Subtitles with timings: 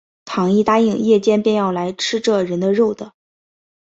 [0.25, 3.13] 倘一答应，夜间便要来吃这人的肉的